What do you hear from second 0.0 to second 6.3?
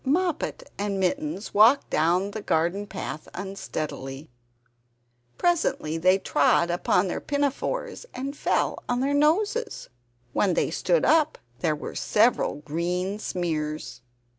Moppet and Mittens walked down the garden path unsteadily. Presently they